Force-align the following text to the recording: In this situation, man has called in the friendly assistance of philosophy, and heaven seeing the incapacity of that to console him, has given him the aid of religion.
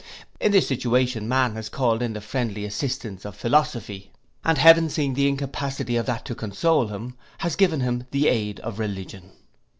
In 0.39 0.51
this 0.51 0.67
situation, 0.67 1.27
man 1.27 1.53
has 1.53 1.69
called 1.69 2.01
in 2.01 2.13
the 2.13 2.21
friendly 2.21 2.65
assistance 2.65 3.23
of 3.23 3.35
philosophy, 3.37 4.11
and 4.43 4.57
heaven 4.57 4.89
seeing 4.89 5.13
the 5.13 5.27
incapacity 5.27 5.95
of 5.95 6.07
that 6.07 6.25
to 6.25 6.33
console 6.33 6.87
him, 6.87 7.15
has 7.37 7.55
given 7.55 7.81
him 7.81 8.05
the 8.09 8.27
aid 8.27 8.59
of 8.61 8.79
religion. 8.79 9.29